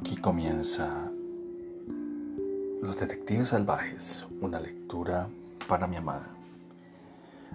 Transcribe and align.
Aquí 0.00 0.16
comienza 0.16 1.12
Los 2.80 2.96
Detectives 2.96 3.48
Salvajes, 3.48 4.26
una 4.40 4.58
lectura 4.58 5.28
para 5.68 5.86
mi 5.86 5.96
amada. 5.96 6.26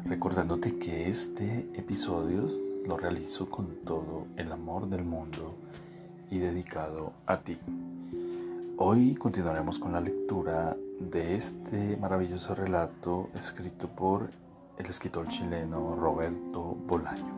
Recordándote 0.06 0.78
que 0.78 1.10
este 1.10 1.68
episodio 1.74 2.48
lo 2.86 2.98
realizo 2.98 3.50
con 3.50 3.78
todo 3.84 4.28
el 4.38 4.52
amor 4.52 4.88
del 4.88 5.04
mundo 5.04 5.56
y 6.30 6.38
dedicado 6.38 7.14
a 7.26 7.40
ti. 7.40 7.58
Hoy 8.78 9.16
continuaremos 9.16 9.80
con 9.80 9.94
la 9.94 10.02
lectura 10.02 10.78
de 11.00 11.36
este 11.36 11.98
maravilloso 11.98 12.54
relato 12.54 13.32
escrito 13.34 13.88
por 13.88 14.30
el 14.78 14.86
escritor 14.86 15.28
chileno 15.30 15.96
Roberto 15.96 16.78
Bolaño. 16.86 17.34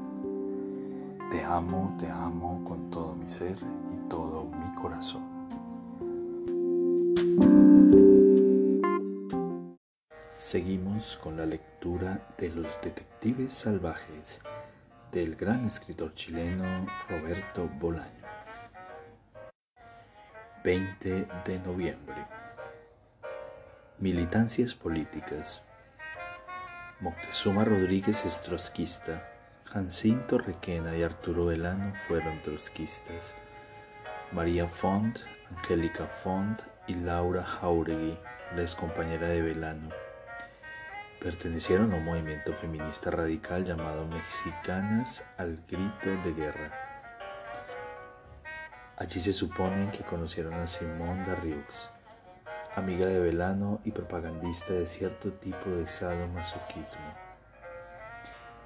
Te 1.31 1.45
amo, 1.45 1.95
te 1.97 2.09
amo 2.09 2.61
con 2.65 2.89
todo 2.89 3.15
mi 3.15 3.29
ser 3.29 3.55
todo 4.09 4.45
mi 4.45 4.75
corazón. 4.75 5.37
Seguimos 10.37 11.17
con 11.17 11.37
la 11.37 11.45
lectura 11.45 12.27
de 12.37 12.49
Los 12.49 12.81
Detectives 12.81 13.51
Salvajes 13.51 14.41
del 15.11 15.35
gran 15.35 15.65
escritor 15.65 16.13
chileno 16.13 16.85
Roberto 17.09 17.67
Bolaño. 17.79 18.27
20 20.63 21.27
de 21.45 21.59
noviembre. 21.59 22.25
Militancias 23.99 24.75
políticas. 24.75 25.63
Moctezuma 26.99 27.63
Rodríguez 27.63 28.25
es 28.25 28.41
trotskista. 28.41 29.27
Jacinto 29.65 30.37
Requena 30.37 30.95
y 30.95 31.03
Arturo 31.03 31.47
Velano 31.47 31.93
fueron 32.07 32.41
trotskistas. 32.41 33.33
María 34.33 34.67
Font, 34.67 35.17
Angélica 35.55 36.05
Font 36.05 36.61
y 36.85 36.95
Laura 36.95 37.45
Jauregui, 37.45 38.17
la 38.55 38.61
ex 38.61 38.75
compañera 38.75 39.29
de 39.29 39.41
Velano, 39.41 39.89
pertenecieron 41.21 41.93
a 41.93 41.95
un 41.95 42.03
movimiento 42.03 42.53
feminista 42.53 43.09
radical 43.09 43.63
llamado 43.63 44.05
Mexicanas 44.05 45.25
al 45.37 45.57
Grito 45.65 46.09
de 46.25 46.33
Guerra. 46.33 46.71
Allí 48.97 49.19
se 49.21 49.31
supone 49.31 49.91
que 49.91 50.03
conocieron 50.03 50.55
a 50.55 50.67
Simón 50.67 51.23
Darriux, 51.25 51.89
amiga 52.75 53.07
de 53.07 53.21
Velano 53.21 53.79
y 53.85 53.91
propagandista 53.91 54.73
de 54.73 54.85
cierto 54.85 55.31
tipo 55.31 55.69
de 55.69 55.87
sadomasoquismo. 55.87 57.26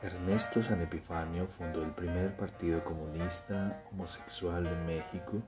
Ernesto 0.03 0.63
San 0.63 0.81
Epifanio 0.81 1.45
fundó 1.45 1.83
el 1.83 1.91
primer 1.91 2.35
partido 2.35 2.83
comunista 2.83 3.83
homosexual 3.91 4.63
de 4.63 4.75
México 4.77 5.43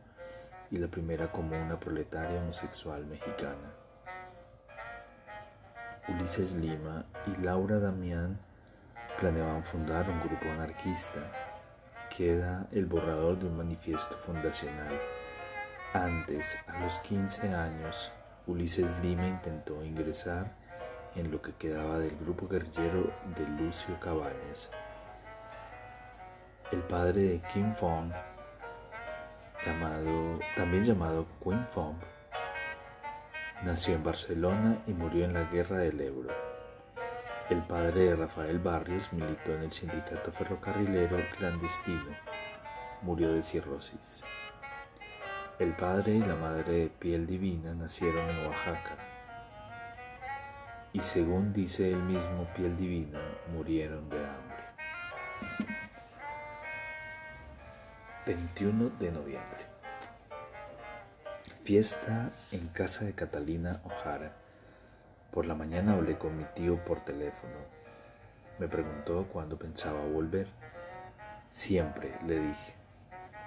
y 0.69 0.77
la 0.77 0.87
primera 0.87 1.31
comuna 1.31 1.79
proletaria 1.79 2.39
homosexual 2.39 3.03
mexicana. 3.07 3.73
Ulises 6.07 6.53
Lima 6.53 7.03
y 7.25 7.41
Laura 7.41 7.79
Damián 7.79 8.37
planeaban 9.19 9.63
fundar 9.63 10.07
un 10.07 10.19
grupo 10.19 10.45
anarquista. 10.45 11.31
Queda 12.15 12.67
el 12.71 12.85
borrador 12.85 13.39
de 13.39 13.47
un 13.47 13.57
manifiesto 13.57 14.15
fundacional. 14.17 15.01
Antes, 15.95 16.59
a 16.67 16.79
los 16.79 16.99
15 16.99 17.55
años, 17.55 18.11
Ulises 18.45 18.91
Lima 19.01 19.27
intentó 19.27 19.83
ingresar 19.83 20.45
en 21.16 21.31
lo 21.31 21.42
que 21.42 21.53
quedaba 21.53 22.00
del 22.00 22.16
grupo 22.17 22.47
guerrillero 22.47 23.11
de 23.36 23.47
Lucio 23.61 24.00
Cabañas. 24.00 24.72
El 26.72 26.80
padre 26.80 27.22
de 27.22 27.42
Kim 27.53 27.73
Fong, 27.73 28.11
también 30.56 30.84
llamado 30.84 31.25
Quinn 31.44 31.66
Fong, 31.68 31.96
nació 33.63 33.96
en 33.96 34.03
Barcelona 34.03 34.81
y 34.88 34.91
murió 34.91 35.25
en 35.25 35.34
la 35.34 35.44
Guerra 35.44 35.78
del 35.78 36.02
Ebro. 36.02 36.34
El 37.50 37.62
padre 37.62 38.06
de 38.06 38.16
Rafael 38.16 38.57
Barrios 38.59 39.13
militó 39.13 39.53
en 39.53 39.63
el 39.63 39.72
sindicato 39.72 40.31
ferrocarrilero 40.31 41.18
clandestino. 41.38 42.16
Murió 43.02 43.34
de 43.34 43.41
cirrosis. 43.41 44.23
El 45.59 45.75
padre 45.75 46.13
y 46.13 46.19
la 46.19 46.35
madre 46.35 46.73
de 46.73 46.88
piel 46.88 47.28
divina 47.28 47.73
nacieron 47.75 48.28
en 48.29 48.47
Oaxaca. 48.47 49.12
Y 50.93 50.99
según 50.99 51.51
dice 51.53 51.91
el 51.91 52.03
mismo 52.03 52.45
piel 52.55 52.77
divina, 52.77 53.19
murieron 53.51 54.07
de 54.09 54.17
hambre. 54.17 54.63
21 58.27 58.89
de 58.99 59.11
noviembre. 59.11 59.65
Fiesta 61.63 62.29
en 62.51 62.67
casa 62.67 63.05
de 63.05 63.13
Catalina 63.13 63.81
Ojara. 63.85 64.33
Por 65.31 65.47
la 65.47 65.55
mañana 65.55 65.93
hablé 65.93 66.15
con 66.19 66.37
mi 66.37 66.43
tío 66.53 66.77
por 66.85 67.03
teléfono. 67.03 67.55
Me 68.59 68.67
preguntó 68.67 69.27
cuándo 69.33 69.57
pensaba 69.57 69.99
volver. 70.05 70.47
Siempre, 71.49 72.13
le 72.27 72.39
dije. 72.39 72.75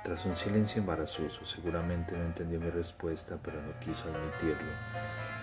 Tras 0.02 0.24
un 0.24 0.36
silencio 0.36 0.80
embarazoso, 0.80 1.44
seguramente 1.44 2.16
no 2.16 2.24
entendió 2.24 2.58
mi 2.58 2.70
respuesta, 2.70 3.38
pero 3.40 3.62
no 3.62 3.78
quiso 3.78 4.12
admitirlo. 4.12 4.72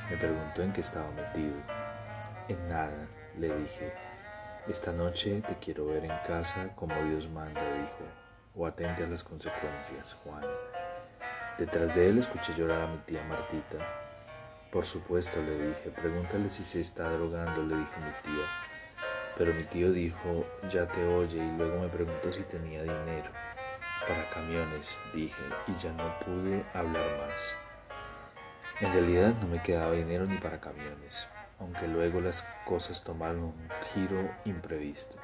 Me 0.09 0.17
preguntó 0.17 0.63
en 0.63 0.73
qué 0.73 0.81
estaba 0.81 1.09
metido. 1.11 1.82
En 2.49 2.67
nada, 2.67 3.07
le 3.39 3.55
dije. 3.55 3.93
Esta 4.67 4.91
noche 4.91 5.41
te 5.47 5.55
quiero 5.59 5.85
ver 5.85 6.03
en 6.03 6.17
casa 6.27 6.69
como 6.75 6.93
Dios 7.03 7.29
manda, 7.29 7.61
dijo. 7.61 8.03
O 8.55 8.65
atente 8.65 9.03
a 9.03 9.07
las 9.07 9.23
consecuencias, 9.23 10.19
Juan. 10.23 10.43
Detrás 11.57 11.95
de 11.95 12.09
él 12.09 12.17
escuché 12.17 12.53
llorar 12.53 12.81
a 12.81 12.87
mi 12.87 12.97
tía 12.99 13.23
Martita. 13.23 13.77
Por 14.71 14.83
supuesto, 14.83 15.41
le 15.41 15.69
dije, 15.69 15.89
pregúntale 15.91 16.49
si 16.49 16.63
se 16.63 16.81
está 16.81 17.09
drogando, 17.09 17.61
le 17.63 17.77
dijo 17.77 17.99
mi 17.99 18.11
tía. 18.23 18.45
Pero 19.37 19.53
mi 19.53 19.63
tío 19.63 19.91
dijo, 19.93 20.45
ya 20.69 20.85
te 20.87 21.05
oye, 21.05 21.37
y 21.37 21.57
luego 21.57 21.79
me 21.79 21.87
preguntó 21.87 22.33
si 22.33 22.43
tenía 22.43 22.81
dinero. 22.81 23.31
Para 24.05 24.29
camiones, 24.31 24.99
dije, 25.13 25.41
y 25.67 25.75
ya 25.75 25.93
no 25.93 26.19
pude 26.19 26.65
hablar 26.73 27.05
más. 27.19 27.55
En 28.81 28.91
realidad 28.91 29.33
no 29.39 29.47
me 29.47 29.61
quedaba 29.61 29.93
dinero 29.93 30.25
ni 30.25 30.37
para 30.39 30.59
camiones, 30.59 31.29
aunque 31.63 31.87
luego 31.87 32.19
las 32.19 32.43
cosas 32.65 33.03
tomaron 33.03 33.43
un 33.43 33.69
giro 33.93 34.29
imprevisto. 34.45 35.15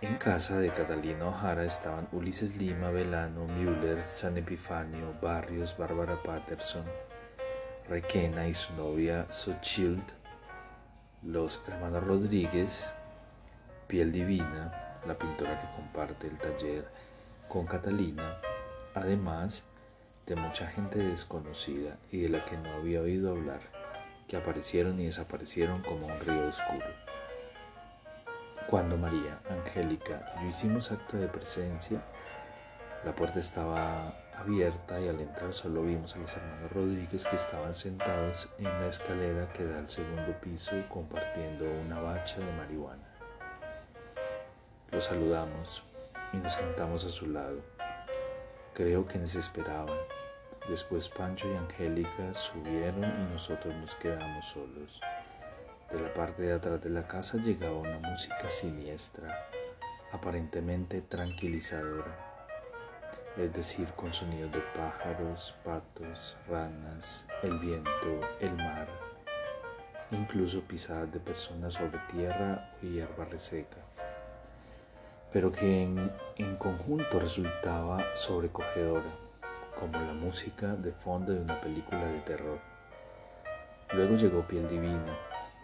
En 0.00 0.16
casa 0.18 0.58
de 0.58 0.70
Catalina 0.72 1.26
Ojara 1.26 1.64
estaban 1.64 2.08
Ulises 2.12 2.56
Lima, 2.56 2.90
Velano, 2.90 3.46
Müller, 3.46 4.06
San 4.06 4.36
Epifanio, 4.36 5.14
Barrios, 5.22 5.76
Bárbara 5.78 6.22
Patterson, 6.22 6.84
Requena 7.88 8.46
y 8.46 8.54
su 8.54 8.74
novia 8.74 9.26
Sochild, 9.30 10.02
los 11.22 11.62
hermanos 11.68 12.04
Rodríguez, 12.04 12.90
Piel 13.86 14.12
Divina, 14.12 14.98
la 15.06 15.16
pintora 15.16 15.60
que 15.60 15.76
comparte 15.76 16.26
el 16.26 16.38
taller 16.38 16.88
con 17.48 17.66
Catalina, 17.66 18.38
además 18.94 19.64
de 20.26 20.34
mucha 20.34 20.66
gente 20.66 20.98
desconocida 20.98 21.96
y 22.10 22.22
de 22.22 22.28
la 22.28 22.44
que 22.44 22.56
no 22.58 22.70
había 22.74 23.00
oído 23.00 23.30
hablar, 23.30 23.75
que 24.28 24.36
aparecieron 24.36 25.00
y 25.00 25.06
desaparecieron 25.06 25.82
como 25.82 26.06
un 26.06 26.18
río 26.20 26.48
oscuro. 26.48 26.86
Cuando 28.68 28.96
María, 28.96 29.38
Angélica 29.48 30.32
y 30.36 30.44
yo 30.44 30.48
hicimos 30.48 30.90
acto 30.90 31.16
de 31.16 31.28
presencia, 31.28 32.02
la 33.04 33.14
puerta 33.14 33.38
estaba 33.38 34.14
abierta 34.36 35.00
y 35.00 35.08
al 35.08 35.20
entrar 35.20 35.54
solo 35.54 35.82
vimos 35.82 36.14
a 36.16 36.18
los 36.18 36.36
hermanos 36.36 36.72
Rodríguez 36.72 37.26
que 37.26 37.36
estaban 37.36 37.74
sentados 37.74 38.50
en 38.58 38.64
la 38.64 38.88
escalera 38.88 39.48
que 39.52 39.64
da 39.64 39.78
al 39.78 39.88
segundo 39.88 40.32
piso 40.40 40.72
compartiendo 40.88 41.64
una 41.86 42.00
bacha 42.00 42.38
de 42.40 42.52
marihuana. 42.52 43.06
Los 44.90 45.04
saludamos 45.04 45.84
y 46.32 46.38
nos 46.38 46.52
sentamos 46.52 47.04
a 47.04 47.10
su 47.10 47.28
lado. 47.28 47.60
Creo 48.74 49.06
que 49.06 49.18
nos 49.18 49.34
esperaban. 49.36 49.96
Después 50.68 51.08
Pancho 51.08 51.48
y 51.48 51.56
Angélica 51.56 52.34
subieron 52.34 53.04
y 53.04 53.32
nosotros 53.32 53.72
nos 53.76 53.94
quedamos 53.94 54.46
solos. 54.46 55.00
De 55.92 56.00
la 56.00 56.12
parte 56.12 56.42
de 56.42 56.54
atrás 56.54 56.82
de 56.82 56.90
la 56.90 57.06
casa 57.06 57.38
llegaba 57.38 57.76
una 57.76 58.00
música 58.00 58.50
siniestra, 58.50 59.48
aparentemente 60.10 61.02
tranquilizadora, 61.02 62.16
es 63.36 63.52
decir, 63.52 63.86
con 63.94 64.12
sonidos 64.12 64.50
de 64.50 64.60
pájaros, 64.76 65.54
patos, 65.64 66.36
ranas, 66.48 67.28
el 67.44 67.60
viento, 67.60 68.20
el 68.40 68.56
mar, 68.56 68.88
incluso 70.10 70.62
pisadas 70.62 71.12
de 71.12 71.20
personas 71.20 71.74
sobre 71.74 72.00
tierra 72.10 72.72
o 72.82 72.86
hierba 72.86 73.24
reseca, 73.26 73.78
pero 75.32 75.52
que 75.52 75.84
en 75.84 76.56
conjunto 76.56 77.20
resultaba 77.20 78.16
sobrecogedora, 78.16 79.25
como 79.78 79.98
la 79.98 80.12
música 80.12 80.74
de 80.74 80.92
fondo 80.92 81.32
de 81.32 81.40
una 81.40 81.60
película 81.60 82.04
de 82.04 82.20
terror. 82.20 82.58
Luego 83.92 84.16
llegó 84.16 84.46
Piel 84.46 84.68
Divina, 84.68 85.16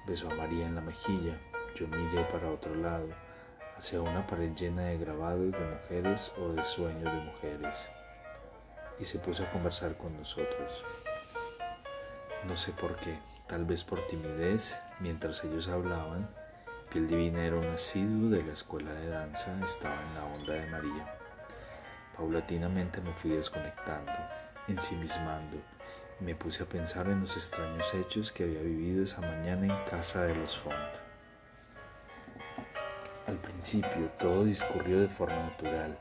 Besó 0.07 0.31
a 0.31 0.35
María 0.35 0.67
en 0.67 0.75
la 0.75 0.81
mejilla. 0.81 1.39
Yo 1.75 1.87
miré 1.89 2.25
para 2.25 2.51
otro 2.51 2.75
lado, 2.75 3.09
hacia 3.77 4.01
una 4.01 4.27
pared 4.27 4.53
llena 4.55 4.85
de 4.85 4.99
grabados 4.99 5.53
de 5.53 5.59
mujeres 5.59 6.33
o 6.39 6.53
de 6.53 6.63
sueños 6.65 7.05
de 7.05 7.21
mujeres. 7.21 7.89
y 8.99 9.05
se 9.05 9.19
puso 9.19 9.43
a 9.43 9.51
conversar 9.51 9.97
con 9.97 10.17
nosotros. 10.17 10.85
No 12.47 12.57
sé 12.57 12.73
por 12.73 12.97
qué, 12.97 13.19
tal 13.49 13.65
vez 13.65 13.83
por 13.83 14.07
timidez, 14.07 14.79
mientras 15.01 15.43
ellos 15.45 15.67
hablaban, 15.67 16.29
Piel 16.93 17.09
Divina 17.09 17.45
era 17.45 17.57
un 17.57 17.67
asiduo 17.67 18.31
de 18.31 18.45
la 18.45 18.53
escuela 18.53 18.93
de 18.93 19.09
danza, 19.09 19.59
estaba 19.65 20.01
en 20.03 20.15
la 20.15 20.25
onda 20.25 20.53
de 20.53 20.67
María. 20.67 21.22
Paulatinamente 22.17 23.01
me 23.01 23.13
fui 23.15 23.31
desconectando, 23.31 24.13
ensimismando, 24.69 25.59
me 26.21 26.35
puse 26.37 26.63
a 26.63 26.67
pensar 26.67 27.09
en 27.09 27.21
los 27.21 27.37
extraños 27.37 27.93
hechos 27.95 28.31
que 28.31 28.45
había 28.45 28.61
vivido 28.61 29.03
esa 29.03 29.21
mañana 29.21 29.67
en 29.67 29.85
casa 29.91 30.23
de 30.23 30.37
los 30.37 30.57
Font. 30.57 30.77
Al 33.27 33.37
principio 33.39 34.11
todo 34.19 34.45
discurrió 34.45 35.01
de 35.01 35.09
forma 35.09 35.37
natural. 35.37 35.99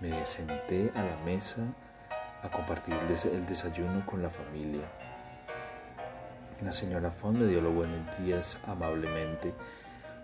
Me 0.00 0.24
senté 0.26 0.92
a 0.94 1.02
la 1.02 1.16
mesa 1.24 1.62
a 2.42 2.50
compartir 2.50 2.94
el 2.94 3.46
desayuno 3.46 4.04
con 4.04 4.20
la 4.20 4.30
familia. 4.30 4.86
La 6.62 6.72
señora 6.72 7.10
Font 7.10 7.38
me 7.38 7.46
dio 7.46 7.60
los 7.60 7.74
buenos 7.74 8.18
días 8.18 8.60
amablemente. 8.66 9.54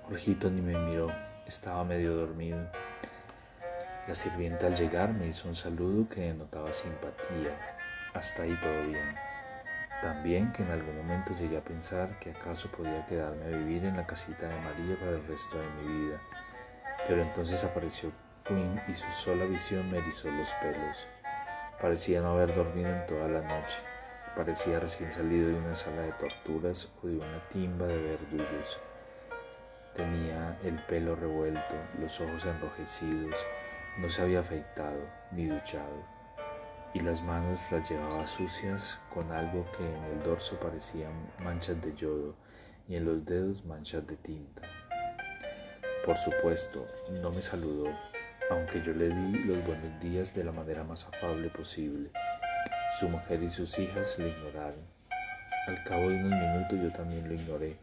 Jorgito 0.02 0.50
ni 0.50 0.60
me 0.60 0.76
miró, 0.76 1.10
estaba 1.46 1.84
medio 1.84 2.14
dormido. 2.16 2.70
La 4.08 4.16
sirvienta 4.16 4.66
al 4.66 4.74
llegar 4.74 5.12
me 5.12 5.28
hizo 5.28 5.46
un 5.46 5.54
saludo 5.54 6.08
que 6.08 6.22
denotaba 6.22 6.72
simpatía. 6.72 7.56
Hasta 8.14 8.42
ahí 8.42 8.58
todo 8.60 8.86
bien. 8.88 9.14
También 10.02 10.52
que 10.52 10.64
en 10.64 10.72
algún 10.72 10.96
momento 10.96 11.32
llegué 11.38 11.56
a 11.56 11.64
pensar 11.64 12.18
que 12.18 12.32
acaso 12.32 12.68
podía 12.72 13.06
quedarme 13.06 13.44
a 13.44 13.56
vivir 13.58 13.84
en 13.84 13.96
la 13.96 14.04
casita 14.04 14.48
de 14.48 14.60
María 14.60 14.98
para 14.98 15.12
el 15.12 15.26
resto 15.28 15.56
de 15.56 15.66
mi 15.68 16.06
vida. 16.06 16.20
Pero 17.06 17.22
entonces 17.22 17.62
apareció 17.62 18.10
Quinn 18.44 18.80
y 18.88 18.94
su 18.94 19.08
sola 19.12 19.44
visión 19.44 19.88
me 19.88 19.98
erizó 19.98 20.28
los 20.32 20.52
pelos. 20.54 21.06
Parecía 21.80 22.20
no 22.20 22.32
haber 22.32 22.56
dormido 22.56 22.90
en 22.90 23.06
toda 23.06 23.28
la 23.28 23.42
noche. 23.42 23.78
Parecía 24.34 24.80
recién 24.80 25.12
salido 25.12 25.46
de 25.46 25.54
una 25.54 25.76
sala 25.76 26.02
de 26.02 26.12
torturas 26.12 26.90
o 27.04 27.06
de 27.06 27.18
una 27.18 27.48
timba 27.50 27.86
de 27.86 28.02
verdugos. 28.02 28.80
Tenía 29.94 30.58
el 30.64 30.82
pelo 30.86 31.14
revuelto, 31.14 31.74
los 32.00 32.20
ojos 32.20 32.44
enrojecidos, 32.46 33.38
no 33.98 34.08
se 34.08 34.22
había 34.22 34.40
afeitado 34.40 35.00
ni 35.32 35.46
duchado, 35.46 36.04
y 36.94 37.00
las 37.00 37.22
manos 37.22 37.60
las 37.70 37.88
llevaba 37.88 38.26
sucias 38.26 38.98
con 39.12 39.30
algo 39.32 39.66
que 39.76 39.84
en 39.84 40.04
el 40.04 40.22
dorso 40.22 40.58
parecían 40.58 41.12
manchas 41.42 41.80
de 41.82 41.94
yodo 41.94 42.34
y 42.88 42.96
en 42.96 43.04
los 43.04 43.24
dedos 43.24 43.64
manchas 43.64 44.06
de 44.06 44.16
tinta. 44.16 44.62
Por 46.04 46.16
supuesto, 46.16 46.86
no 47.22 47.30
me 47.30 47.40
saludó, 47.42 47.88
aunque 48.50 48.82
yo 48.82 48.92
le 48.92 49.08
di 49.08 49.44
los 49.44 49.64
buenos 49.64 50.00
días 50.00 50.34
de 50.34 50.44
la 50.44 50.52
manera 50.52 50.84
más 50.84 51.04
afable 51.06 51.48
posible. 51.48 52.10
Su 52.98 53.08
mujer 53.08 53.42
y 53.42 53.50
sus 53.50 53.78
hijas 53.78 54.18
le 54.18 54.28
ignoraron. 54.28 54.84
Al 55.68 55.84
cabo 55.84 56.08
de 56.08 56.16
unos 56.16 56.32
minutos 56.32 56.78
yo 56.82 56.90
también 56.90 57.28
lo 57.28 57.34
ignoré. 57.34 57.76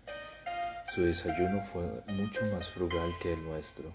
Su 0.94 1.04
desayuno 1.04 1.64
fue 1.64 1.84
mucho 2.08 2.42
más 2.54 2.70
frugal 2.70 3.12
que 3.22 3.34
el 3.34 3.44
nuestro. 3.46 3.86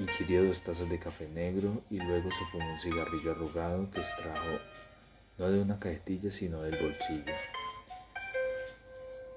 Ingirió 0.00 0.42
dos 0.42 0.62
tazas 0.62 0.88
de 0.88 0.98
café 0.98 1.28
negro 1.28 1.70
y 1.90 1.98
luego 1.98 2.30
se 2.30 2.44
fumó 2.50 2.72
un 2.72 2.80
cigarrillo 2.80 3.32
arrugado 3.32 3.90
que 3.90 4.00
extrajo 4.00 4.58
no 5.36 5.50
de 5.50 5.60
una 5.60 5.78
cajetilla 5.78 6.30
sino 6.30 6.62
del 6.62 6.76
bolsillo, 6.82 7.34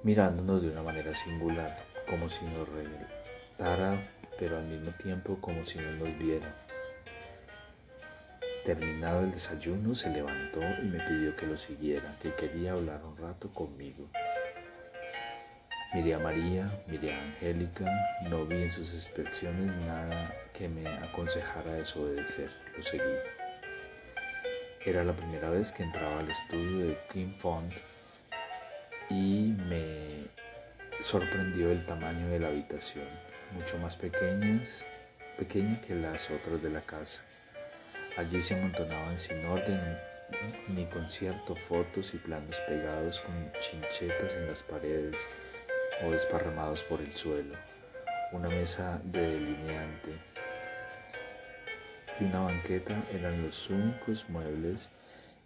mirándonos 0.04 0.62
de 0.62 0.70
una 0.70 0.82
manera 0.82 1.14
singular, 1.14 1.70
como 2.10 2.30
si 2.30 2.46
nos 2.46 2.70
relatara, 2.70 4.02
pero 4.40 4.58
al 4.58 4.66
mismo 4.66 4.92
tiempo 5.04 5.38
como 5.42 5.66
si 5.66 5.80
no 5.80 5.92
nos 5.92 6.18
viera. 6.18 6.56
Terminado 8.66 9.22
el 9.22 9.32
desayuno, 9.32 9.94
se 9.96 10.10
levantó 10.12 10.62
y 10.82 10.86
me 10.88 11.00
pidió 11.00 11.36
que 11.36 11.46
lo 11.46 11.58
siguiera, 11.58 12.18
que 12.22 12.34
quería 12.36 12.72
hablar 12.72 13.04
un 13.04 13.18
rato 13.18 13.50
conmigo. 13.52 14.08
Miré 15.94 16.16
a 16.16 16.20
María, 16.20 16.68
miré 16.88 17.14
a 17.14 17.22
Angélica, 17.22 17.86
no 18.28 18.46
vi 18.46 18.64
en 18.64 18.72
sus 18.72 18.96
expresiones 18.96 19.76
nada 19.86 20.34
que 20.52 20.68
me 20.68 20.88
aconsejara 20.88 21.72
desobedecer, 21.74 22.50
lo 22.76 22.84
seguí. 22.84 23.04
Era 24.88 25.04
la 25.04 25.14
primera 25.14 25.52
vez 25.52 25.72
que 25.72 25.84
entraba 25.84 26.20
al 26.20 26.32
estudio 26.32 26.88
de 26.88 26.98
Kim 27.12 27.32
Font 27.32 27.72
y 29.12 29.54
me 29.70 30.26
sorprendió 31.06 31.70
el 31.70 31.86
tamaño 31.86 32.28
de 32.30 32.40
la 32.40 32.48
habitación, 32.48 33.08
mucho 33.52 33.78
más 33.78 33.96
pequeñas, 33.96 34.84
pequeña 35.38 35.80
que 35.82 35.94
las 35.94 36.32
otras 36.32 36.64
de 36.64 36.72
la 36.72 36.82
casa. 36.82 37.22
Allí 38.18 38.42
se 38.42 38.56
amontonaban 38.56 39.20
sin 39.20 39.46
orden 39.46 39.80
ni 40.70 40.88
concierto 40.88 41.56
fotos 41.56 42.16
y 42.16 42.18
planos 42.18 42.56
pegados 42.68 43.20
con 43.20 43.52
chinchetas 43.62 44.32
en 44.32 44.48
las 44.48 44.64
paredes 44.64 45.22
o 46.02 46.12
desparramados 46.12 46.84
por 46.84 47.02
el 47.02 47.14
suelo, 47.16 47.56
una 48.32 48.50
mesa 48.50 49.00
de 49.04 49.22
delineante 49.22 50.12
y 52.20 52.26
una 52.26 52.42
banqueta 52.42 52.96
eran 53.12 53.42
los 53.44 53.70
únicos 53.70 54.30
muebles 54.30 54.90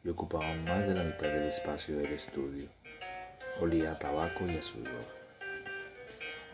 y 0.04 0.10
ocupaban 0.10 0.64
más 0.66 0.88
de 0.88 0.96
la 0.96 1.04
mitad 1.04 1.28
del 1.28 1.50
espacio 1.50 1.98
del 1.98 2.14
estudio. 2.14 2.68
Olía 3.60 3.92
a 3.92 4.00
tabaco 4.00 4.46
y 4.48 4.58
a 4.58 4.62
sudor. 4.62 5.04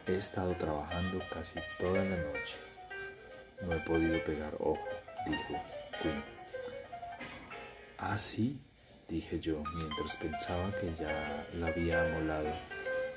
He 0.08 0.16
estado 0.16 0.54
trabajando 0.54 1.20
casi 1.32 1.60
toda 1.80 2.04
la 2.04 2.16
noche. 2.16 2.58
No 3.64 3.74
he 3.74 3.80
podido 3.82 4.24
pegar 4.24 4.54
ojo, 4.60 4.88
dijo 5.26 5.64
Quinn. 6.02 6.24
Ah, 7.98 8.18
sí, 8.18 8.60
dije 9.08 9.40
yo 9.40 9.64
mientras 9.76 10.16
pensaba 10.18 10.72
que 10.80 10.94
ya 11.00 11.48
la 11.54 11.68
había 11.68 12.02
amolado 12.02 12.54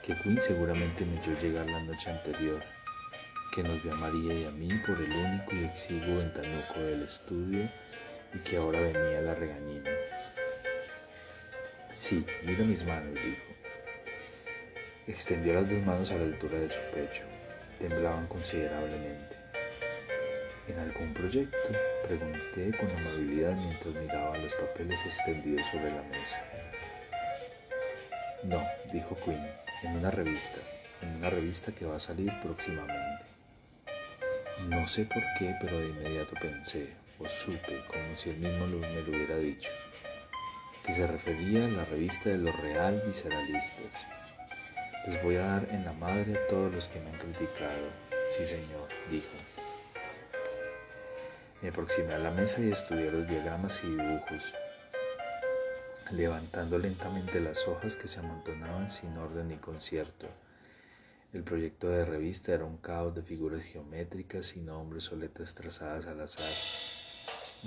que 0.06 0.14
Quinn 0.22 0.38
seguramente 0.40 1.04
me 1.04 1.18
oyó 1.18 1.40
llegar 1.40 1.66
la 1.66 1.80
noche 1.80 2.08
anterior, 2.08 2.62
que 3.52 3.64
nos 3.64 3.82
vio 3.82 3.92
a 3.92 3.96
María 3.96 4.34
y 4.34 4.46
a 4.46 4.50
mí 4.52 4.68
por 4.86 5.00
el 5.00 5.10
único 5.10 5.56
y 5.56 5.64
exiguo 5.64 6.18
ventanuco 6.18 6.78
del 6.78 7.02
estudio 7.02 7.68
y 8.32 8.38
que 8.38 8.56
ahora 8.56 8.80
venía 8.80 9.20
la 9.22 9.34
regañina. 9.34 9.90
Sí, 11.92 12.24
mira 12.44 12.64
mis 12.64 12.84
manos, 12.84 13.14
dijo. 13.14 13.42
Extendió 15.08 15.54
las 15.54 15.68
dos 15.68 15.84
manos 15.84 16.08
a 16.12 16.14
la 16.14 16.24
altura 16.24 16.56
de 16.56 16.68
su 16.68 16.94
pecho. 16.94 17.24
Temblaban 17.80 18.28
considerablemente. 18.28 19.36
¿En 20.68 20.78
algún 20.78 21.14
proyecto? 21.14 21.68
Pregunté 22.06 22.78
con 22.78 22.88
amabilidad 22.90 23.56
mientras 23.56 23.94
miraba 23.94 24.38
los 24.38 24.54
papeles 24.54 25.00
extendidos 25.04 25.66
sobre 25.72 25.90
la 25.90 26.02
mesa. 26.02 26.40
No, 28.44 28.62
dijo 28.92 29.16
Quinn, 29.25 29.65
en 29.83 29.97
una 29.97 30.11
revista, 30.11 30.59
en 31.02 31.16
una 31.16 31.30
revista 31.30 31.73
que 31.73 31.85
va 31.85 31.97
a 31.97 32.00
salir 32.00 32.33
próximamente. 32.42 33.25
No 34.68 34.88
sé 34.88 35.04
por 35.04 35.23
qué, 35.38 35.54
pero 35.61 35.78
de 35.78 35.88
inmediato 35.90 36.33
pensé, 36.40 36.95
o 37.18 37.28
supe, 37.28 37.85
como 37.88 38.16
si 38.16 38.30
él 38.30 38.37
mismo 38.37 38.66
me 38.66 39.02
lo 39.02 39.11
hubiera 39.11 39.37
dicho, 39.37 39.71
que 40.85 40.95
se 40.95 41.06
refería 41.06 41.66
a 41.66 41.68
la 41.68 41.85
revista 41.85 42.30
de 42.30 42.38
los 42.38 42.59
real 42.61 43.02
visceralistas. 43.06 44.06
Les 45.06 45.23
voy 45.23 45.37
a 45.37 45.42
dar 45.42 45.68
en 45.71 45.85
la 45.85 45.92
madre 45.92 46.35
a 46.37 46.49
todos 46.49 46.73
los 46.73 46.88
que 46.88 47.00
me 47.00 47.11
han 47.11 47.18
criticado. 47.18 47.90
Sí, 48.37 48.45
señor, 48.45 48.88
dijo. 49.11 49.37
Me 51.62 51.68
aproximé 51.68 52.14
a 52.14 52.18
la 52.18 52.30
mesa 52.30 52.61
y 52.61 52.73
estudié 52.73 53.11
los 53.11 53.28
diagramas 53.28 53.80
y 53.85 53.88
dibujos 53.88 54.52
levantando 56.12 56.78
lentamente 56.78 57.40
las 57.40 57.66
hojas 57.66 57.96
que 57.96 58.08
se 58.08 58.20
amontonaban 58.20 58.90
sin 58.90 59.16
orden 59.16 59.48
ni 59.48 59.56
concierto. 59.56 60.26
El 61.32 61.42
proyecto 61.42 61.88
de 61.88 62.04
revista 62.04 62.52
era 62.52 62.64
un 62.64 62.78
caos 62.78 63.14
de 63.14 63.22
figuras 63.22 63.62
geométricas 63.64 64.56
y 64.56 64.60
nombres 64.60 65.10
o 65.12 65.16
letras 65.16 65.54
trazadas 65.54 66.06
al 66.06 66.20
azar. 66.20 66.46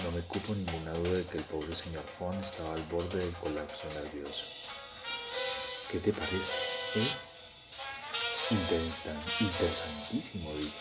No 0.03 0.11
me 0.11 0.21
cupo 0.21 0.55
ninguna 0.55 0.93
duda 0.93 1.17
de 1.17 1.25
que 1.25 1.37
el 1.37 1.43
pobre 1.43 1.75
señor 1.75 2.03
Fon 2.17 2.33
estaba 2.39 2.73
al 2.73 2.83
borde 2.83 3.19
del 3.19 3.33
colapso 3.33 3.87
nervioso. 4.01 4.45
¿Qué 5.91 5.99
te 5.99 6.13
parece? 6.13 6.51
¿Eh? 6.95 7.29
interesantísimo, 9.39 10.51
dije. 10.53 10.77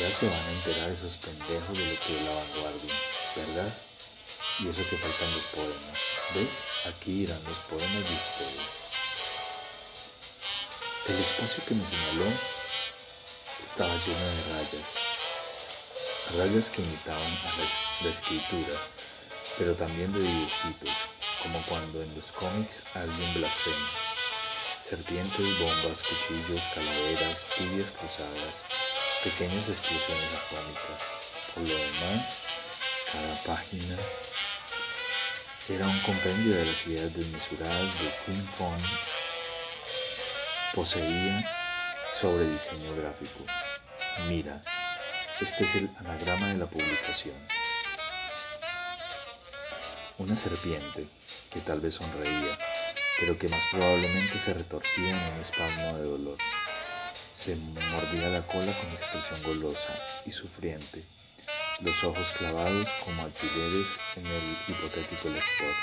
Ya 0.00 0.10
se 0.12 0.26
van 0.26 0.38
a 0.38 0.52
enterar 0.52 0.90
esos 0.90 1.16
pendejos 1.16 1.76
de 1.76 1.84
lo 1.84 2.00
que 2.00 2.16
es 2.16 2.22
la 2.22 2.32
vanguardia, 2.32 2.94
¿verdad? 3.36 3.87
Y 4.60 4.66
eso 4.66 4.82
que 4.90 4.96
faltan 4.96 5.32
los 5.34 5.44
poemas. 5.54 5.98
¿Ves? 6.34 6.50
Aquí 6.90 7.22
irán 7.22 7.40
los 7.46 7.58
poemas 7.58 7.92
de 7.92 8.14
ustedes. 8.14 8.88
El 11.06 11.18
espacio 11.22 11.64
que 11.64 11.74
me 11.74 11.86
señaló 11.86 12.26
estaba 13.64 13.94
lleno 13.94 14.18
de 14.18 14.42
rayas. 14.50 14.88
Rayas 16.36 16.70
que 16.70 16.82
imitaban 16.82 17.22
a 17.22 18.02
la, 18.02 18.10
escritura, 18.10 18.76
pero 19.58 19.74
también 19.74 20.12
de 20.12 20.20
dibujitos, 20.20 20.96
como 21.40 21.62
cuando 21.62 22.02
en 22.02 22.14
los 22.16 22.32
cómics 22.32 22.82
alguien 22.94 23.34
blasfema. 23.34 23.88
Serpientes, 24.84 25.58
bombas, 25.60 26.02
cuchillos, 26.02 26.62
calaveras, 26.74 27.46
tibias 27.56 27.90
cruzadas, 27.92 28.64
pequeñas 29.22 29.68
explosiones 29.68 30.30
atómicas. 30.34 31.00
Por 31.54 31.62
lo 31.62 31.76
demás, 31.76 32.42
cada 33.12 33.42
página 33.44 33.96
Era 35.70 35.86
un 35.86 36.00
compendio 36.00 36.56
de 36.56 36.64
las 36.64 36.86
ideas 36.86 37.14
desmesuradas 37.14 37.92
de 38.00 38.10
Quinn 38.24 38.48
Fong 38.56 38.80
poseía 40.74 41.44
sobre 42.18 42.48
diseño 42.48 42.96
gráfico. 42.96 43.44
Mira, 44.28 44.62
este 45.42 45.64
es 45.64 45.74
el 45.74 45.90
anagrama 45.98 46.48
de 46.48 46.54
la 46.54 46.64
publicación. 46.64 47.36
Una 50.16 50.36
serpiente 50.36 51.06
que 51.52 51.60
tal 51.60 51.80
vez 51.80 51.96
sonreía, 51.96 52.58
pero 53.20 53.38
que 53.38 53.50
más 53.50 53.62
probablemente 53.70 54.38
se 54.38 54.54
retorcía 54.54 55.10
en 55.10 55.34
un 55.34 55.40
espasmo 55.42 55.98
de 55.98 56.04
dolor. 56.04 56.38
Se 57.36 57.54
mordía 57.56 58.30
la 58.30 58.40
cola 58.46 58.72
con 58.72 58.90
expresión 58.92 59.42
golosa 59.42 59.92
y 60.24 60.32
sufriente 60.32 61.04
los 61.80 62.02
ojos 62.04 62.32
clavados 62.36 62.88
como 63.04 63.22
alfileres 63.22 63.98
en 64.16 64.26
el 64.26 64.56
hipotético 64.66 65.28
lector. 65.28 65.74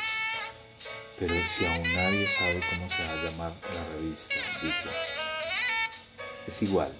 Pero 1.17 1.33
si 1.47 1.65
aún 1.65 1.95
nadie 1.95 2.27
sabe 2.27 2.61
cómo 2.69 2.89
se 2.89 3.05
va 3.05 3.13
a 3.13 3.23
llamar 3.23 3.53
la 3.73 3.83
revista, 3.95 4.35
dijo. 4.61 4.89
Es 6.47 6.61
igual, 6.61 6.91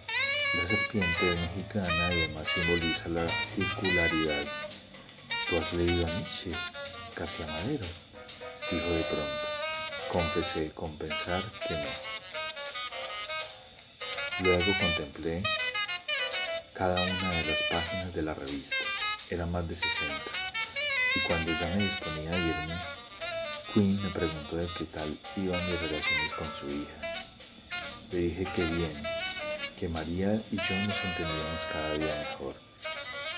la 0.56 0.68
serpiente 0.68 1.36
mexicana 1.36 2.14
y 2.14 2.24
además 2.24 2.48
simboliza 2.48 3.10
la 3.10 3.28
circularidad. 3.28 4.46
¿Tú 5.50 5.58
has 5.58 5.74
leído 5.74 6.08
a 6.08 6.10
Nietzsche, 6.10 6.52
García 7.16 7.46
Madero? 7.48 7.86
Dijo 8.72 8.90
de 8.90 9.04
pronto. 9.04 9.48
Confesé 10.12 10.72
con 10.72 10.98
pensar 10.98 11.44
que 11.68 11.74
no. 11.74 11.90
Luego 14.40 14.72
contemplé 14.80 15.44
cada 16.74 17.02
una 17.02 17.32
de 17.32 17.46
las 17.46 17.62
páginas 17.70 18.14
de 18.14 18.22
la 18.22 18.34
revista. 18.34 18.85
Eran 19.30 19.52
más 19.52 19.68
de 19.68 19.76
60. 19.76 20.14
Y 21.16 21.20
cuando 21.22 21.52
ya 21.52 21.68
me 21.76 21.84
disponía 21.84 22.32
a 22.32 22.38
irme, 22.38 22.76
Quinn 23.74 24.02
me 24.04 24.10
preguntó 24.10 24.58
de 24.58 24.68
qué 24.78 24.86
tal 24.86 25.18
iban 25.36 25.66
mis 25.68 25.82
relaciones 25.82 26.34
con 26.34 26.48
su 26.54 26.70
hija. 26.70 27.16
Le 28.12 28.18
dije 28.20 28.48
que 28.56 28.64
bien, 28.64 29.04
que 29.80 29.90
María 29.90 30.36
y 30.52 30.56
yo 30.58 30.76
nos 30.86 31.04
entendíamos 31.04 31.62
cada 31.72 31.94
día 31.98 32.26
mejor. 32.30 32.56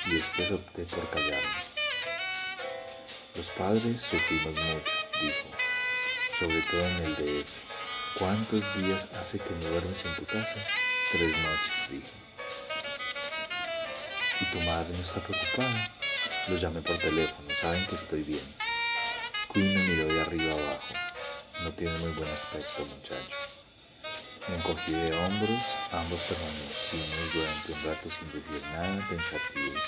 Y 0.07 0.15
después 0.15 0.51
opté 0.51 0.83
por 0.83 1.09
callarme. 1.09 1.67
Los 3.35 3.47
padres 3.49 4.01
sufrimos 4.01 4.55
mucho, 4.55 4.91
dijo, 5.21 5.47
sobre 6.39 6.61
todo 6.63 6.85
en 6.85 7.05
el 7.05 7.15
DF. 7.15 7.67
¿Cuántos 8.19 8.63
días 8.81 9.07
hace 9.21 9.37
que 9.39 9.51
no 9.61 9.69
duermes 9.69 10.03
en 10.05 10.15
tu 10.15 10.25
casa? 10.25 10.55
Tres 11.11 11.31
noches, 11.37 11.91
dijo. 11.91 12.26
¿Y 14.57 14.59
tu 14.59 14.65
madre 14.65 14.89
no 14.91 15.03
está 15.03 15.19
preocupada? 15.21 15.89
Los 16.47 16.61
llamé 16.61 16.81
por 16.81 16.97
teléfono, 16.97 17.47
saben 17.61 17.85
que 17.85 17.95
estoy 17.95 18.23
bien. 18.23 18.41
Queen 19.53 19.71
me 19.71 19.83
miró 19.83 20.07
de 20.07 20.21
arriba 20.21 20.51
abajo. 20.51 20.93
No 21.63 21.71
tiene 21.71 21.95
muy 21.99 22.11
buen 22.13 22.29
aspecto, 22.29 22.83
muchacho. 22.85 23.37
Me 24.47 24.55
encogí 24.55 24.93
de 24.93 25.13
hombros, 25.13 25.61
ambos 25.91 26.19
permanecimos 26.21 27.33
durante 27.33 27.71
un 27.71 27.83
rato 27.83 28.09
sin 28.09 28.31
decir 28.31 28.61
nada 28.73 29.07
pensativos. 29.07 29.83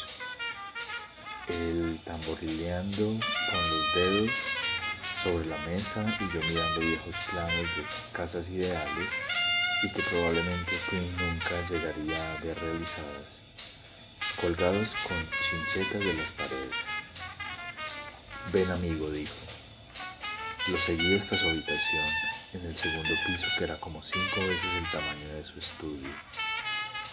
Él 1.47 1.99
tamborileando 2.05 3.05
con 3.49 3.69
los 3.71 3.95
dedos 3.95 4.35
sobre 5.23 5.45
la 5.47 5.57
mesa 5.65 6.05
y 6.19 6.33
yo 6.33 6.43
mirando 6.43 6.81
viejos 6.81 7.15
planos 7.31 7.75
de 7.75 7.85
casas 8.13 8.47
ideales 8.49 9.09
y 9.81 9.91
que 9.93 10.03
probablemente 10.03 10.77
Queen 10.89 11.17
nunca 11.17 11.55
llegaría 11.69 12.33
a 12.33 12.39
ver 12.43 12.59
realizadas 12.59 13.38
colgados 14.41 14.95
con 15.07 15.17
chinchetas 15.41 15.99
de 15.99 16.13
las 16.13 16.31
paredes. 16.31 16.75
Ven 18.53 18.71
amigo, 18.71 19.09
dijo. 19.11 19.35
Lo 20.67 20.77
seguí 20.77 21.15
hasta 21.15 21.37
su 21.37 21.49
habitación, 21.49 22.05
en 22.53 22.65
el 22.65 22.77
segundo 22.77 23.09
piso 23.25 23.47
que 23.57 23.63
era 23.65 23.79
como 23.79 24.01
cinco 24.01 24.41
veces 24.47 24.71
el 24.75 24.89
tamaño 24.89 25.27
de 25.35 25.43
su 25.43 25.59
estudio. 25.59 26.09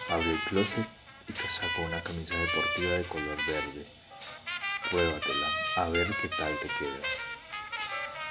Abrió 0.09 0.31
el 0.31 0.39
closet 0.41 0.85
y 1.27 1.33
sacó 1.33 1.81
una 1.81 2.01
camisa 2.01 2.35
deportiva 2.35 2.91
de 2.91 3.03
color 3.03 3.37
verde. 3.45 3.85
Pruébatela, 4.89 5.47
a 5.77 5.89
ver 5.89 6.07
qué 6.21 6.29
tal 6.29 6.53
te 6.59 6.67
queda. 6.79 7.07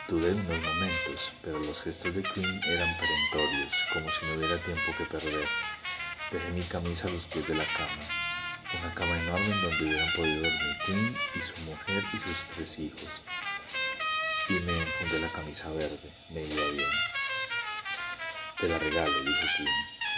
Tuve 0.09 0.33
unos 0.33 0.63
momentos, 0.63 1.33
pero 1.43 1.59
los 1.59 1.83
gestos 1.83 2.15
de 2.15 2.23
Queen 2.23 2.61
eran 2.65 2.97
perentorios, 2.97 3.73
como 3.93 4.11
si 4.11 4.27
no 4.27 4.35
hubiera 4.35 4.57
tiempo 4.59 4.95
que 4.97 5.05
perder. 5.05 5.49
Dejé 6.31 6.51
mi 6.51 6.63
camisa 6.63 7.09
a 7.09 7.11
los 7.11 7.25
pies 7.25 7.47
de 7.47 7.57
la 7.57 7.65
cama 7.65 8.26
una 8.75 8.95
cama 8.95 9.17
enorme 9.19 9.47
en 9.47 9.63
donde 9.63 9.85
hubieran 9.85 10.13
podido 10.13 10.43
dormir 10.43 10.77
Quinn 10.85 11.17
y 11.35 11.41
su 11.41 11.61
mujer 11.63 12.05
y 12.13 12.19
sus 12.19 12.45
tres 12.55 12.79
hijos. 12.79 13.23
Y 14.49 14.55
me 14.55 14.73
enfundé 14.73 15.21
la 15.21 15.29
camisa 15.29 15.71
verde, 15.71 16.11
me 16.31 16.43
iba 16.43 16.65
bien. 16.73 16.91
Te 18.61 18.69
la 18.69 18.79
regalo, 18.79 19.21
dijo 19.21 19.47
Quinn. 19.57 19.69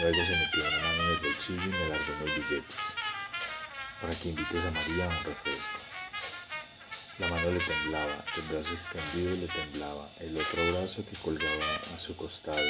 Luego 0.00 0.25
se 0.25 0.37
metió 0.37 0.69
una 0.69 0.78
mano 0.78 1.02
en 1.02 1.09
el 1.09 1.17
bolsillo 1.17 1.62
y 1.62 1.69
me 1.69 1.88
largó 1.88 2.12
unos 2.23 2.35
billetes. 2.37 2.76
Para 4.00 4.14
que 4.14 4.28
invites 4.28 4.64
a 4.64 4.71
María 4.71 5.05
a 5.05 5.09
un 5.09 5.25
refresco. 5.25 5.78
La 7.19 7.28
mano 7.28 7.50
le 7.50 7.59
temblaba, 7.59 8.25
el 8.37 8.43
brazo 8.43 8.73
extendido 8.73 9.35
le 9.35 9.49
temblaba, 9.49 10.09
el 10.21 10.37
otro 10.37 10.73
brazo 10.73 11.05
que 11.05 11.17
colgaba 11.17 11.67
a 11.97 11.99
su 11.99 12.14
costado 12.14 12.62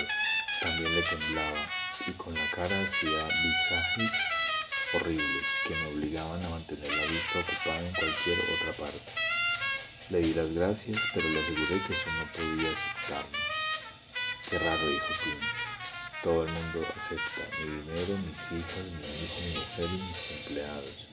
también 0.62 0.94
le 0.94 1.02
temblaba 1.02 1.60
y 2.06 2.12
con 2.12 2.34
la 2.34 2.50
cara 2.50 2.82
hacía 2.82 3.28
visajes 3.28 4.37
horribles 4.94 5.46
que 5.66 5.74
me 5.74 5.86
obligaban 5.88 6.44
a 6.44 6.48
mantener 6.48 6.90
la 6.90 7.06
vista 7.06 7.40
ocupada 7.40 7.80
en 7.80 7.92
cualquier 7.92 8.38
otra 8.54 8.72
parte. 8.84 9.12
Le 10.10 10.20
di 10.20 10.34
las 10.34 10.52
gracias, 10.54 10.98
pero 11.12 11.28
le 11.28 11.40
aseguré 11.40 11.80
que 11.86 11.92
eso 11.92 12.10
no 12.12 12.24
podía 12.32 12.70
aceptarme. 12.70 13.38
Qué 14.48 14.58
raro, 14.58 14.88
dijo 14.88 15.12
Tim. 15.22 15.40
Todo 16.22 16.46
el 16.46 16.52
mundo 16.52 16.86
acepta 16.96 17.42
mi 17.60 17.68
dinero, 17.68 18.18
mis 18.26 18.40
hijas, 18.58 18.84
mi 18.96 19.06
hijo, 19.06 19.40
mi 19.44 19.54
mujer 19.58 19.88
y 19.92 20.02
mis 20.02 20.30
empleados. 20.38 21.08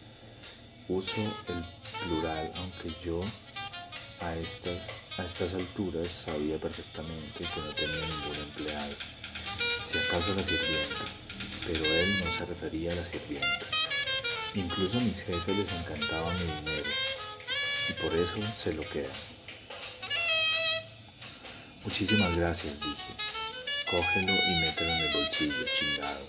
Uso 0.88 1.22
el 1.48 2.08
plural, 2.08 2.52
aunque 2.56 2.92
yo 3.04 3.24
a 4.22 4.36
estas, 4.36 5.20
a 5.20 5.26
estas 5.26 5.54
alturas 5.54 6.08
sabía 6.08 6.58
perfectamente 6.58 7.40
que 7.40 7.62
no 7.62 7.74
tenía 7.74 8.08
ningún 8.08 8.38
empleado, 8.48 8.96
si 9.84 9.98
acaso 9.98 10.34
la 10.36 10.44
sirvienta 10.44 11.15
pero 11.66 11.86
él 11.86 12.20
no 12.20 12.32
se 12.32 12.46
refería 12.46 12.92
a 12.92 12.96
la 12.96 13.06
sirvienta. 13.06 13.66
Incluso 14.54 14.98
a 14.98 15.02
mis 15.02 15.22
jefes 15.24 15.58
les 15.58 15.72
encantaba 15.72 16.34
mi 16.34 16.44
dinero 16.44 16.90
y 17.90 17.94
por 17.94 18.14
eso 18.14 18.36
se 18.58 18.74
lo 18.74 18.84
queda. 18.90 19.12
Muchísimas 21.84 22.36
gracias, 22.36 22.74
dije. 22.80 23.14
Cógelo 23.90 24.34
y 24.34 24.62
mételo 24.62 24.92
en 24.92 25.02
el 25.02 25.14
bolsillo, 25.14 25.66
chingado. 25.78 26.26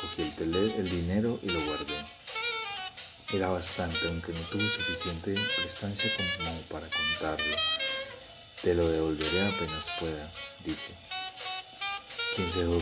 Cogí 0.00 0.22
el, 0.22 0.54
el 0.54 0.90
dinero 0.90 1.38
y 1.42 1.50
lo 1.50 1.60
guardé. 1.62 1.96
Era 3.32 3.48
bastante, 3.48 4.06
aunque 4.08 4.32
no 4.32 4.40
tuve 4.40 4.68
suficiente 4.68 5.34
prestancia 5.56 6.12
como 6.16 6.60
para 6.70 6.86
contarlo. 6.88 7.56
Te 8.62 8.74
lo 8.74 8.88
devolveré 8.88 9.42
apenas 9.42 9.86
pueda, 9.98 10.30
dije. 10.64 10.92
Quien 12.36 12.52
se 12.52 12.60
dejó 12.60 12.78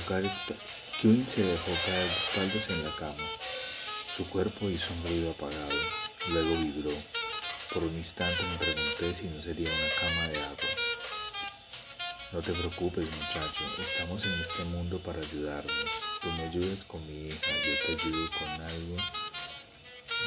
Quinn 1.01 1.27
se 1.27 1.43
dejó 1.43 1.73
caer 1.87 2.05
de 2.05 2.13
espaldas 2.13 2.69
en 2.69 2.85
la 2.85 2.91
cama. 2.97 3.27
Su 4.15 4.29
cuerpo 4.29 4.69
hizo 4.69 4.93
un 4.93 5.03
ruido 5.05 5.31
apagado, 5.31 5.81
luego 6.31 6.57
vibró. 6.57 6.91
Por 7.73 7.85
un 7.85 7.97
instante 7.97 8.37
me 8.43 8.59
pregunté 8.59 9.15
si 9.15 9.27
no 9.29 9.41
sería 9.41 9.71
una 9.71 9.89
cama 9.99 10.29
de 10.29 10.39
agua. 10.43 10.71
No 12.33 12.43
te 12.43 12.53
preocupes, 12.53 13.07
muchacho, 13.07 13.65
estamos 13.81 14.23
en 14.25 14.41
este 14.43 14.63
mundo 14.65 14.99
para 14.99 15.21
ayudarnos. 15.21 15.73
Tú 16.21 16.29
me 16.33 16.43
ayudas 16.49 16.85
con 16.85 17.01
mi 17.07 17.29
hija, 17.29 17.51
yo 17.67 17.87
te 17.87 18.03
ayudo 18.03 18.31
con 18.39 18.49
algo 18.61 18.97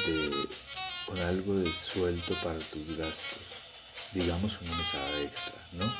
de 0.06 0.48
con 1.06 1.20
algo 1.20 1.54
de 1.54 1.72
suelto 1.72 2.34
para 2.42 2.58
tus 2.58 2.96
gastos. 2.96 3.42
Digamos 4.10 4.60
una 4.60 4.76
mesada 4.76 5.20
extra, 5.20 5.54
¿no? 5.74 5.94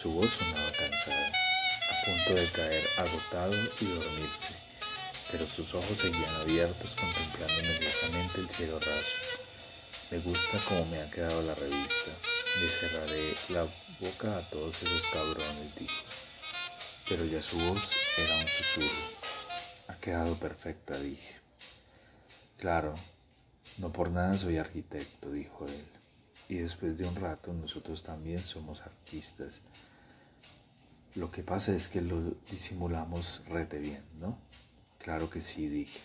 Su 0.00 0.12
voz 0.12 0.30
sonaba 0.32 0.72
cansada 0.72 1.49
punto 2.04 2.34
de 2.34 2.46
caer 2.48 2.84
agotado 2.96 3.54
y 3.80 3.84
dormirse, 3.84 4.54
pero 5.30 5.46
sus 5.46 5.74
ojos 5.74 5.98
seguían 5.98 6.34
abiertos 6.36 6.96
contemplando 6.96 7.62
nerviosamente 7.62 8.40
el 8.40 8.50
cielo 8.50 8.78
raso. 8.78 9.40
Me 10.10 10.18
gusta 10.18 10.60
cómo 10.68 10.84
me 10.86 11.00
ha 11.00 11.10
quedado 11.10 11.42
la 11.42 11.54
revista. 11.54 12.10
Le 12.60 12.68
cerraré 12.68 13.34
la 13.50 13.62
boca 14.00 14.36
a 14.36 14.50
todos 14.50 14.82
esos 14.82 15.02
cabrones, 15.12 15.74
dijo. 15.78 16.02
Pero 17.08 17.24
ya 17.26 17.42
su 17.42 17.58
voz 17.60 17.92
era 18.18 18.36
un 18.36 18.48
susurro. 18.48 19.02
Ha 19.88 19.94
quedado 19.96 20.34
perfecta, 20.36 20.98
dije. 20.98 21.36
Claro, 22.58 22.94
no 23.78 23.92
por 23.92 24.10
nada 24.10 24.36
soy 24.36 24.58
arquitecto, 24.58 25.30
dijo 25.30 25.66
él. 25.66 25.84
Y 26.48 26.56
después 26.56 26.98
de 26.98 27.06
un 27.06 27.14
rato 27.14 27.52
nosotros 27.52 28.02
también 28.02 28.40
somos 28.40 28.80
artistas 28.80 29.62
lo 31.14 31.30
que 31.30 31.42
pasa 31.42 31.74
es 31.74 31.88
que 31.88 32.00
lo 32.00 32.20
disimulamos 32.50 33.42
rete 33.48 33.78
bien, 33.78 34.02
¿no? 34.20 34.38
Claro 34.98 35.30
que 35.30 35.42
sí, 35.42 35.68
dije. 35.68 36.00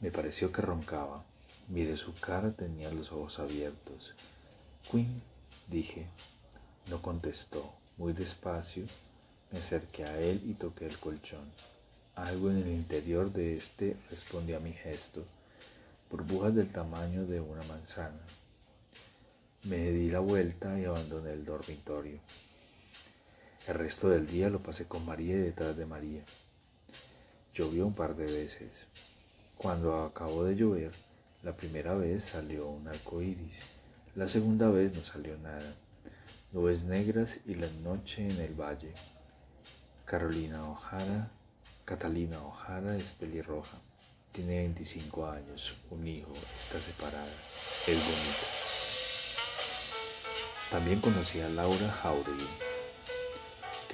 Me 0.00 0.10
pareció 0.10 0.52
que 0.52 0.62
roncaba. 0.62 1.24
Miré 1.68 1.96
su 1.96 2.14
cara, 2.14 2.52
tenía 2.52 2.90
los 2.90 3.12
ojos 3.12 3.38
abiertos. 3.38 4.14
Quinn, 4.90 5.22
dije. 5.68 6.06
No 6.88 7.00
contestó. 7.00 7.72
Muy 7.96 8.12
despacio 8.12 8.84
me 9.54 9.60
acerqué 9.60 10.02
a 10.02 10.18
él 10.18 10.42
y 10.46 10.54
toqué 10.54 10.84
el 10.86 10.98
colchón. 10.98 11.48
Algo 12.16 12.50
en 12.50 12.56
el 12.56 12.68
interior 12.70 13.32
de 13.32 13.56
este 13.56 13.96
respondía 14.10 14.56
a 14.56 14.60
mi 14.60 14.72
gesto, 14.72 15.24
burbujas 16.10 16.56
del 16.56 16.72
tamaño 16.72 17.24
de 17.24 17.40
una 17.40 17.62
manzana. 17.64 18.20
Me 19.62 19.92
di 19.92 20.10
la 20.10 20.18
vuelta 20.18 20.76
y 20.76 20.86
abandoné 20.86 21.34
el 21.34 21.44
dormitorio. 21.44 22.18
El 23.66 23.76
resto 23.76 24.10
del 24.10 24.26
día 24.26 24.50
lo 24.50 24.60
pasé 24.60 24.86
con 24.86 25.06
María 25.06 25.36
y 25.36 25.38
detrás 25.38 25.74
de 25.74 25.86
María. 25.86 26.22
Llovió 27.54 27.86
un 27.86 27.94
par 27.94 28.14
de 28.14 28.26
veces. 28.26 28.86
Cuando 29.56 30.04
acabó 30.04 30.44
de 30.44 30.54
llover, 30.54 30.92
la 31.42 31.56
primera 31.56 31.94
vez 31.94 32.24
salió 32.24 32.68
un 32.68 32.86
arco 32.86 33.22
iris, 33.22 33.60
la 34.16 34.28
segunda 34.28 34.68
vez 34.68 34.94
no 34.94 35.02
salió 35.02 35.38
nada. 35.38 35.74
Nubes 36.52 36.84
negras 36.84 37.40
y 37.46 37.54
la 37.54 37.68
noche 37.82 38.28
en 38.28 38.38
el 38.38 38.54
valle. 38.54 38.92
Carolina 40.04 40.68
Ojara, 40.68 41.30
Catalina 41.86 42.42
Ojara 42.42 42.96
es 42.98 43.12
pelirroja. 43.12 43.78
Tiene 44.32 44.58
25 44.58 45.26
años, 45.26 45.74
un 45.90 46.06
hijo, 46.06 46.32
está 46.54 46.78
separada, 46.80 47.32
es 47.86 47.96
bonita. 47.96 48.46
También 50.70 51.00
conocí 51.00 51.40
a 51.40 51.48
Laura 51.48 51.90
Jauregui, 52.02 52.73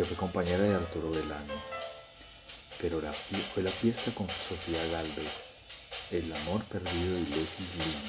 que 0.00 0.07
fue 0.07 0.16
compañera 0.16 0.64
de 0.64 0.75
Arturo 0.75 1.11
Velano, 1.11 1.52
pero 2.80 3.02
fue 3.52 3.62
la 3.62 3.71
fiesta 3.71 4.11
con 4.14 4.26
Sofía 4.30 4.80
Galvez, 4.92 6.09
El 6.11 6.33
amor 6.40 6.64
perdido 6.73 7.16
de 7.16 7.21
Leslie 7.21 7.69
Lima. 7.76 8.09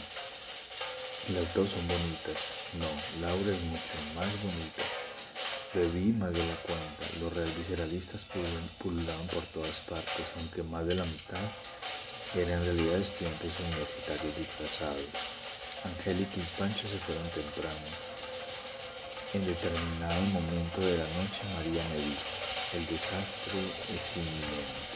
Las 1.35 1.53
dos 1.53 1.71
son 1.71 1.85
bonitas, 1.85 2.79
no, 2.79 2.87
Laura 3.19 3.51
es 3.51 3.61
mucho 3.67 3.97
más 4.15 4.31
bonita. 4.39 4.83
Bebí 5.73 6.13
más 6.13 6.31
de 6.31 6.39
la 6.39 6.55
cuenta, 6.63 7.03
los 7.19 7.33
real 7.33 7.51
visceralistas 7.57 8.23
pululaban 8.79 9.27
por 9.27 9.43
todas 9.51 9.81
partes, 9.81 10.31
aunque 10.39 10.63
más 10.63 10.87
de 10.87 10.95
la 10.95 11.03
mitad 11.03 11.43
eran 12.37 12.59
en 12.59 12.65
realidad 12.67 13.01
estudiantes 13.01 13.51
universitarios 13.67 14.37
disfrazados. 14.37 15.11
Angélica 15.83 16.39
y 16.39 16.57
Pancho 16.57 16.87
se 16.87 17.03
fueron 17.03 17.27
temprano. 17.35 18.10
En 19.33 19.45
determinado 19.45 20.21
momento 20.33 20.81
de 20.81 20.97
la 20.97 21.05
noche 21.05 21.39
María 21.55 21.81
me 21.87 21.95
dijo, 21.95 22.27
el 22.73 22.85
desastre 22.85 23.59
es 23.95 24.17
inminente. 24.17 24.90